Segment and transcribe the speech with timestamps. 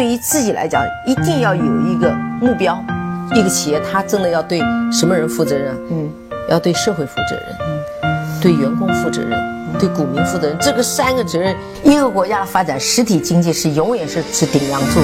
[0.00, 2.10] 对于自己来讲，一定要有一个
[2.40, 2.82] 目标。
[3.34, 4.58] 一个企业，它真的要对
[4.90, 5.76] 什么人负责任？
[5.90, 6.10] 嗯，
[6.48, 7.44] 要对社会负责任，
[8.04, 9.38] 嗯，对员工负责任，
[9.78, 10.56] 对股民负责任。
[10.58, 15.00] 这个三个责任，一个国家的发展，实体经济是永远是是顶梁柱。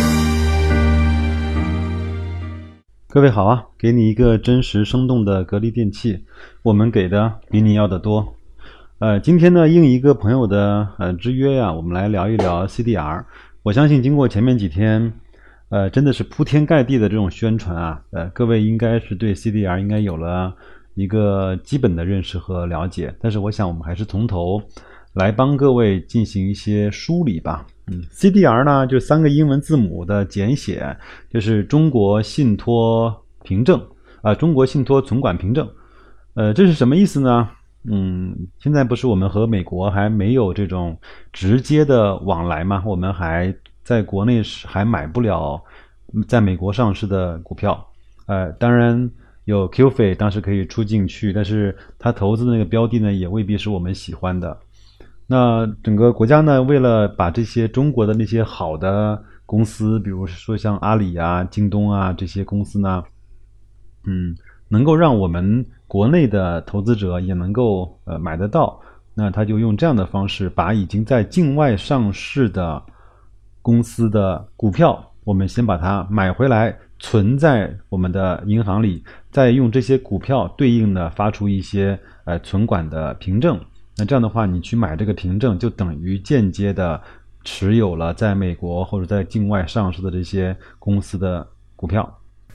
[3.09, 6.25] 各位好啊，给你一个真实生动的格力电器，
[6.63, 8.33] 我们给的比你要的多。
[8.99, 13.25] 呃，今天呢，应一个朋友的呃之约呀，我们来聊一聊 CDR。
[13.67, 15.13] 我相信经过前面几天。
[15.71, 20.55] 呃，真的是铺天盖地的这种宣传啊，呃，各位应该是对 CDR 应该有了
[20.95, 24.63] 一个基本的认识和了解，但是我想我们还是从头
[25.15, 27.67] 来帮各位进行一些梳理吧。
[27.91, 30.97] 嗯，CDR 呢就三个英文字母的简写，
[31.29, 33.13] 就是中国信托
[33.43, 33.85] 凭证
[34.23, 35.69] 啊，中国信托存管凭证。
[36.35, 37.51] 呃，这是什么意思呢？
[37.89, 40.97] 嗯，现在不是我们和美国还没有这种
[41.33, 42.85] 直接的往来吗？
[42.87, 43.53] 我们还。
[43.87, 45.63] 在国内是还买不了，
[46.27, 47.87] 在美国上市的股票，
[48.27, 49.09] 呃，当然
[49.45, 54.59] 有 Q 费，当时可以出进去，但是他投资的那个标的呢，也未必是我们喜欢的。
[55.29, 63.05] 那整个国家呢，为了把这些中国的那些好的公司，比如说像阿里啊、京东啊这些公司呢，
[64.05, 64.35] 嗯，
[64.69, 68.81] 能够让我们国内的投资者也能够呃买得到，
[69.15, 72.83] 那他就用这样的方式，把已经在境外上市的。
[73.67, 83.59] 公司的股票，我们先把它买回来，存在我们的银行里，再用这些股票对应的发出一些呃存管的凭证。
[83.97, 87.03] 那这样的话，你去买这个凭证，就等于间接的
[87.43, 91.45] 持有了在美国或者在境外上市的这些公司的
[91.75, 92.09] 股票。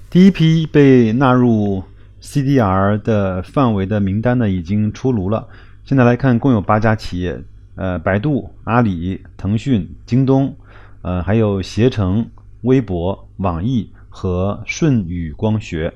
[0.09, 1.84] 第一批被纳入
[2.22, 5.46] CDR 的范围的名单呢，已经出炉了。
[5.84, 7.38] 现在来看，共有八家企业，
[7.75, 10.56] 呃，百度、阿里、腾讯、京东。
[11.02, 12.30] 呃，还有携程、
[12.62, 15.94] 微博、网易和舜宇光学。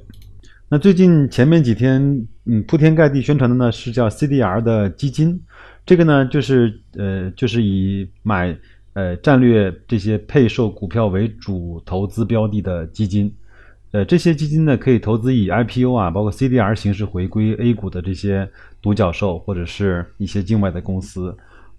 [0.67, 2.02] 那最近前面几天，
[2.45, 5.40] 嗯，铺天盖地宣传的呢是叫 CDR 的基金，
[5.85, 8.57] 这个呢就是呃就是以买
[8.94, 13.31] 呃战略这些配售股票为主投资标的的基金。
[13.91, 18.50] 呃，这些基金呢可以投资以 IPO 啊，包括 CDR 形式回归 A 股的这些
[18.81, 21.38] 独角兽或者是一些境外的公司。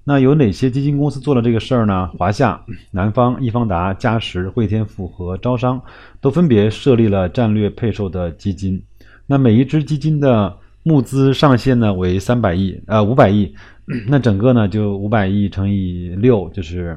[0.08, 2.06] 那有哪些基金公司做了这个事儿呢？
[2.16, 2.62] 华夏、
[2.92, 5.82] 南方、易方达、嘉实、汇添富和招商
[6.20, 8.80] 都分别设立了战略配售的基金。
[9.26, 13.52] 那每一只基金的募资上限呢为三百亿，呃，五百亿。
[14.06, 16.96] 那整个呢就五百亿乘以六就是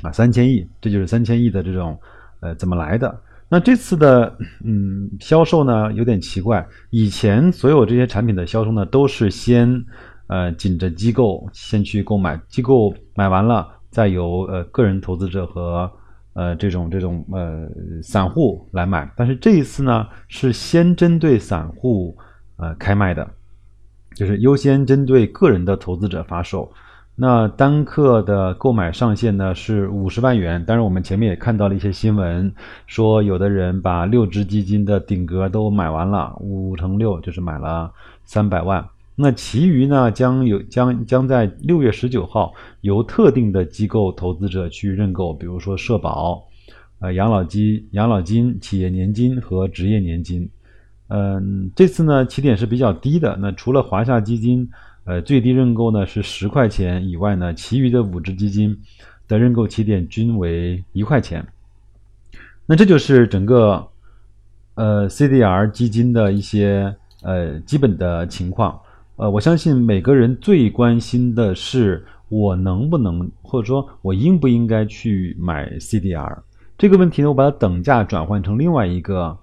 [0.00, 2.00] 啊三千亿，这就是三千亿的这种
[2.40, 3.14] 呃怎么来的？
[3.50, 4.34] 那这次的
[4.64, 9.84] 嗯销售呢有点奇怪，以前所有这些产品的销售呢都是先。
[10.28, 15.90] 呃，紧着机构先去购买，机构买完了，再由呃个人投资者和
[16.34, 17.68] 呃这种这种呃
[18.02, 19.10] 散户来买。
[19.16, 22.16] 但是这一次呢，是先针对散户
[22.56, 23.28] 呃开卖的，
[24.14, 26.70] 就是优先针对个人的投资者发售。
[27.18, 30.62] 那单客的购买上限呢是五十万元。
[30.66, 32.52] 当然，我们前面也看到了一些新闻，
[32.86, 37.90] 说有的人把六只基金的顶格都买完了，五乘六就是买了
[38.24, 38.86] 三百万。
[39.18, 46.46] 那其余呢，将有将将在六月十九号由特定的机构投资者去认购，比如说社保、
[46.98, 50.46] 呃养老金、养老金、企业年金和职业年金。
[51.08, 53.38] 嗯，这次呢起点是比较低的。
[53.40, 54.68] 那除了华夏基金，
[55.04, 58.78] 呃最低认购呢是十块钱以外呢，其余的五只基金
[59.26, 61.42] 的认购起点均为一块钱。
[62.66, 63.88] 那这就是整个
[64.74, 68.78] 呃 CDR 基金的一些呃基本的情况。
[69.16, 76.36] 呃，我相信每个人最关心的是我能不能，或者说我应不应该去买 CDR
[76.76, 77.28] 这个问题呢？
[77.28, 79.34] 我把它等价转换成另外一个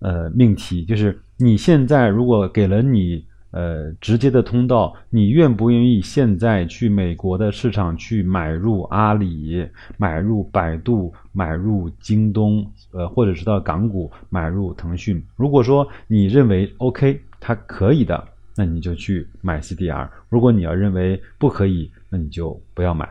[0.00, 15.24] 呃命题，就是你现在如果给了你呃直接的通道，你愿不愿意现在去美国的市场去买入阿里、买入百度、买入京东，呃，或者是到港股买入腾讯？
[15.34, 18.22] 如果说你认为 OK，它可以的。
[18.56, 23.08] 那你就去买 CDR，如果你要认为不可以，那你就不要买。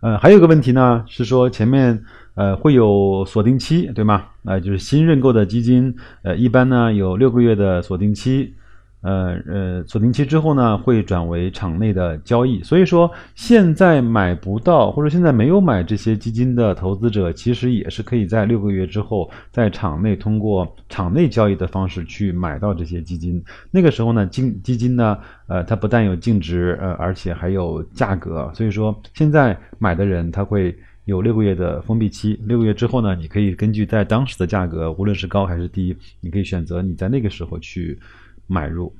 [0.00, 2.04] 呃，还有个问题呢，是说前面
[2.34, 4.26] 呃会有锁定期，对吗？
[4.44, 8.54] 呃，就是新认购的基金，呃，一般呢有六个月的锁定期。
[9.06, 12.60] 呃呃，锁定期之后呢，会转为场内的交易。
[12.64, 23.40] 所以说，现在买不到或者现在没有买这些基金的投资者，其实也是可以在六个月之后，在场内通过场内交易的方式去买到这些基金。
[23.70, 25.16] 那个时候呢，基基金呢，
[25.46, 28.50] 呃，它不但有净值，呃，而且还有价格。
[28.54, 37.96] 所以说，现在买的人他会有六个月的封闭期，六个月之后呢，你可以根据在当时的价格，无论是高还是低，你可以选择你在那个时候去
[38.46, 38.94] 买入。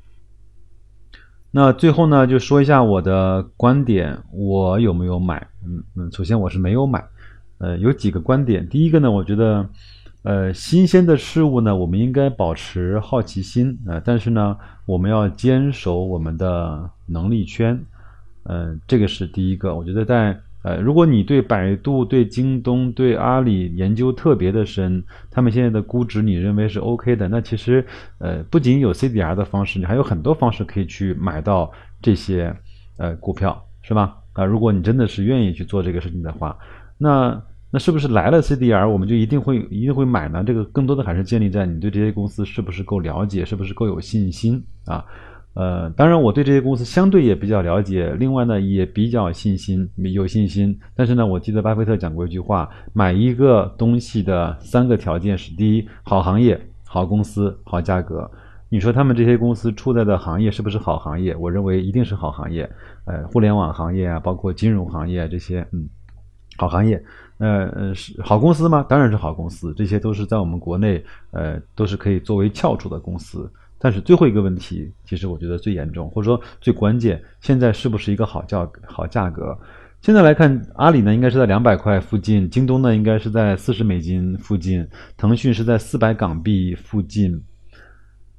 [1.51, 5.47] 那最后呢，就说一下我的观点，我有没有买？
[5.65, 7.03] 嗯嗯，首先我是没有买。
[7.59, 8.69] 呃，有几个观点。
[8.69, 9.67] 第一个呢，我觉得，
[10.23, 17.83] 呃，新鲜的事物呢，我们应该保持好奇心啊，但是呢，我们要坚守我们的能力圈。
[18.43, 19.75] 嗯，这个是第一个。
[19.75, 27.87] 我觉得在呃，如果你对百度、对京东、对阿里研究特别的深，他们现在的估值你认为是 OK 的，那其实
[28.19, 31.71] 呃，不仅有 CDR 的方式，你还有很多方式可以去买到
[32.03, 32.53] 这些
[32.99, 34.17] 呃股票，是吧？
[34.33, 36.59] 啊，如果你真的是愿意去做这个事情的话。
[36.99, 37.41] 那
[37.71, 40.43] 那是不是来了 CDR 我们就一定会一定会买呢？
[40.43, 45.05] 这个更多的还是建立在你对这些公司是不是够了解，是不是够有信心啊？
[45.57, 50.79] 呃，当然我对这些公司相对也比较了解，另外呢也比较信心有信心。
[50.95, 58.31] 但是呢，我记得巴菲特讲过一句话：买一个东西的三个条件是：第一，好行业、好公司、好价格。
[58.69, 61.35] 你说他们这些公司处在的行业是不是好行业？
[61.37, 62.71] 我认为一定是好行业。
[63.07, 65.89] 呃，互联网行业啊，包括金融行业这些，嗯。
[66.59, 67.05] 好行业，
[67.37, 68.83] 呃呃是好公司吗？
[68.89, 73.51] 当然是好公司，这些都是在我们国内，呃都是可以作为翘楚的公司。
[73.79, 79.57] 但是最后一个问题，其实我觉得最严重，或者说最关键，现在是不是一个好价好价格？
[80.03, 84.87] 现在来看，阿里呢应该是在两百块附近，京东呢应该是在四十美金附近，
[85.17, 87.43] 腾讯是在四百港币附近，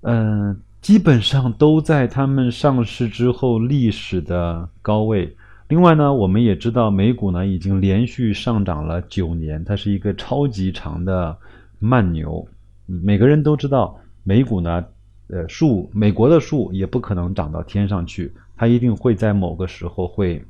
[0.01, 5.35] 嗯，基本上都在他们上市之后历史的高位。
[5.67, 11.35] 另外呢，我们也知道美股呢已经连续上涨了九年，它是一个超级长的
[11.79, 12.47] 慢牛。
[12.85, 14.85] 每个人都知道，美股呢，
[15.29, 20.43] 呃，树美国的树也不可能长到天上去，它一定会在某个时候会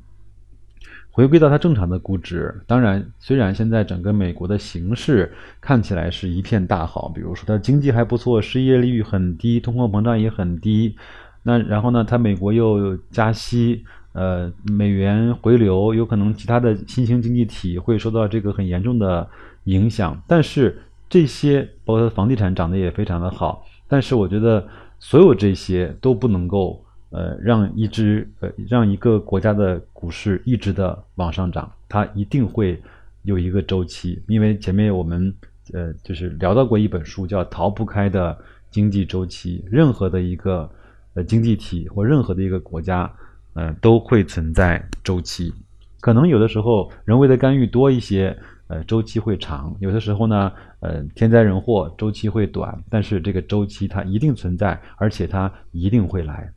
[1.10, 2.54] 回归到它正常的估值。
[2.66, 10.96] 当然，虽然现在整个美国的形势看起来是一片大好，比如说它经济还不错，失业率很低，通货膨胀也很低。
[11.42, 13.84] 那然后呢，它美国又加息。
[14.12, 19.28] 呃，美元回流有可能，其他的新兴经济体会受到这个很严重的
[19.64, 20.20] 影响。
[20.26, 23.64] 但是这些包括房地产涨得也非常的好。
[23.88, 24.64] 但是我觉得
[25.00, 32.80] 所有这些都不能够呃让一只呃让一个国家的股市一直的往上涨，它一定会
[33.22, 34.22] 有一个周期。
[34.28, 35.34] 因为前面我们
[35.72, 38.36] 呃就是聊到过一本书叫《逃不开的
[38.70, 40.70] 经济周期》，任何的一个
[41.14, 43.10] 呃经济体或任何的一个国家。
[43.54, 45.52] 嗯，都会存在周期，
[46.00, 48.36] 可能有的时候人为的干预多一些，
[48.68, 56.52] 呃，周期会长；有的时候呢，呃，天灾人祸周期会短，但是这个周期它一定存在，而且它一定会来。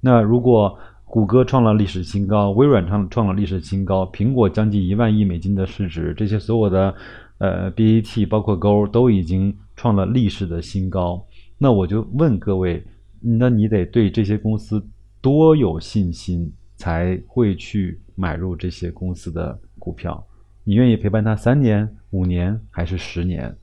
[0.00, 6.94] 那如果谷歌创了历史新高，微软创创了历史新高，苹果将近一万亿美金的市值，这些所有的
[7.38, 11.26] 呃 BAT 包括勾都已经创了历史的新高，
[11.58, 12.82] 那我就问各位，
[13.20, 14.82] 那你得对这些公司。
[15.20, 20.24] 多有信心才会去买入这些公司的股票？
[20.64, 23.54] 你愿意陪伴他三年、五年还是十年？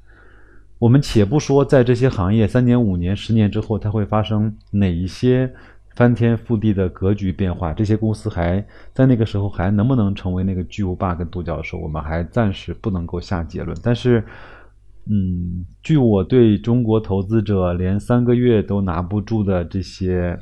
[0.77, 5.51] 我们且不说在这些行业三年、五年、十年之后，它会发生哪一些
[5.95, 7.73] 翻天覆地的格局变化？
[7.73, 8.63] 这些公司还
[8.93, 11.77] 在那个时候还能不能成为那个巨无霸跟独角兽？
[11.79, 13.75] 我们还暂时不能够下结论。
[13.81, 14.23] 但是，
[15.09, 20.37] 嗯，据我对中国投资者连三个月都拿不住的这些。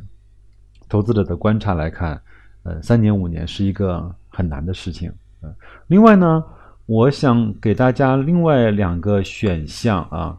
[0.89, 2.21] 投资者的观察来看，
[2.63, 5.11] 呃，三年五年是一个很难的事情。
[5.41, 5.53] 嗯，
[5.87, 6.43] 另外呢，
[6.85, 10.37] 我想给大家另外两个选项啊，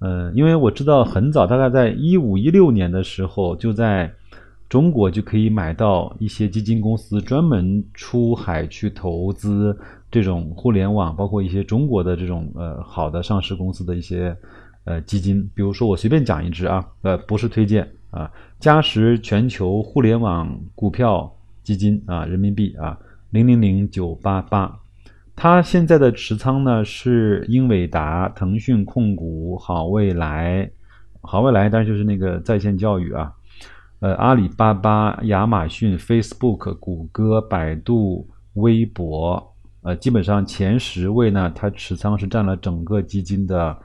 [0.00, 4.12] 嗯，因为我知道很早，大概在一五一六年的时候，就在
[4.68, 9.76] 中国就可以买到一些基金公司专门出海去投资
[10.10, 14.36] 这种互联网，包括一些中国的这种呃好的上市公司的一些
[14.84, 15.42] 呃基金。
[15.54, 17.88] 比如说，我随便讲一只啊，呃，不是推荐。
[18.10, 22.98] 啊，嘉实全球互联网股票基金啊，人民币啊，
[23.30, 24.80] 零零零九八八，
[25.34, 30.70] 它现在的持仓呢是英伟达、腾讯控股、好未来、
[31.20, 33.32] 好未来，当然就是那个在线教育啊，
[34.00, 43.78] 呃，阿里巴巴、亚马逊、Facebook、谷歌、百度、微博，呃，基本上前十位呢，它持仓是占了整个基金的。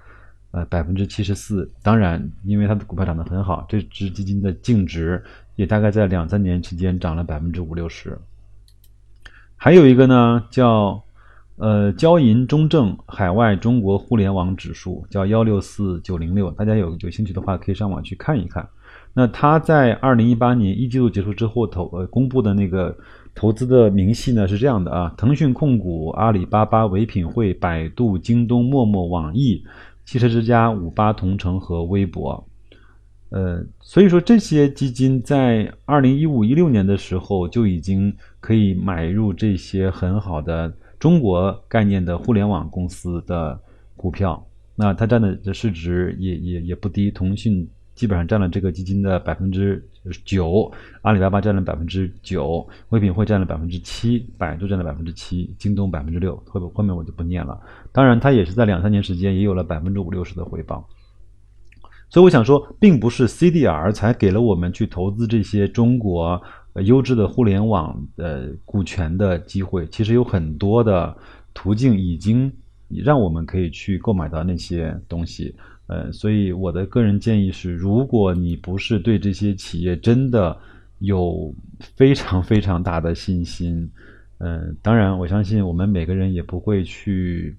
[0.52, 1.70] 呃，百分之七十四。
[1.84, 5.22] 当然，因为它的股票涨得很好，这支基金的净值
[5.58, 8.18] 也大概在两三年期间涨了百分之五六十。
[9.58, 11.04] 还有一个呢，叫
[11.58, 16.50] 呃交银中证海外中国互联网指数，叫幺六四九零六。
[16.52, 18.66] 大家有有兴趣的话，可以上网去看一看。
[19.14, 22.96] 那它在二零一八年一季度结束之后投呃公布的那个
[23.34, 29.66] 投资的明细呢是这样的啊：腾讯控股、阿里巴巴、唯品会、百度、京东、陌陌、网易、
[30.06, 32.48] 汽车之家、五八同城和微博。
[33.30, 43.60] 呃，所以说这些基金在二零一五一六年的时候就已经可以买入这些很好的中国概念的互联网公司的
[43.96, 44.42] 股票。
[44.76, 49.84] 那它占的的市值也也也不低，腾讯基本上占了这个基金的百分之
[50.24, 57.60] 九，阿里巴巴占了百分之九，唯品会占了百分之七，百度占了百分之七，京东百分之六，后后面我就不念了。
[57.92, 60.88] 当然，它也是在两三年时间也有了百分之五六十的回报。
[62.10, 66.42] 所以我想说，并不是 CDR 才给了我们去投资这些中国
[66.86, 71.16] 优质的互联网呃股权的机会，其实有很多的
[71.54, 72.52] 途径已经
[72.90, 75.54] 让我们可以去购买到那些东西。
[75.88, 80.58] 呃，所以我的个人建议是，如果你不是对这些企业真的
[81.00, 81.54] 有
[81.96, 83.90] 非常非常大的信心，
[84.38, 87.58] 嗯，当然我相信我们每个人也不会去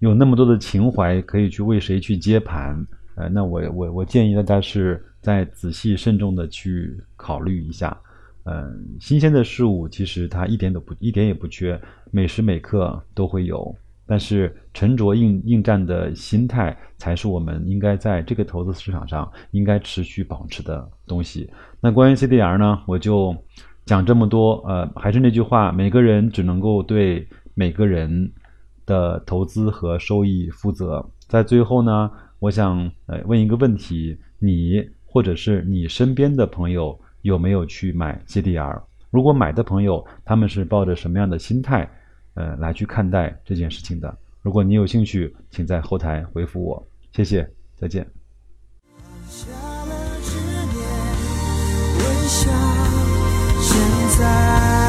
[0.00, 2.84] 有那么多的情怀可以去为谁去接盘。
[3.20, 7.94] 呃，那我我我建议大家是再仔细慎重的去考虑一下。
[8.44, 11.78] 嗯，新鲜的事物其实它一点都不一点也不缺，
[12.10, 13.76] 每时每刻都会有。
[14.06, 21.48] 但是沉着应应战的心态才是我们应该在这个投资市场上应该持续保持的东西。
[21.80, 23.36] 那关于 CDR 呢，我就
[23.84, 24.54] 讲这么多。
[24.66, 28.32] 呃，还是那句话，每个人只能够对每个人
[28.86, 31.04] 的投资和收益负责。
[31.28, 32.10] 在最后呢。
[32.40, 38.82] 我想呃问一个问题：你或者是你身边的朋友有没有去买 CDR？
[39.10, 41.88] 如果买的朋友，他们是抱着什么样的心态
[42.34, 44.16] 呃来去看待这件事情的？
[44.40, 46.82] 如果你有兴趣，请在后台回复我，
[47.12, 48.06] 谢谢，再见。
[49.28, 49.50] 下
[49.86, 49.94] 了，
[53.60, 53.78] 现
[54.18, 54.79] 在。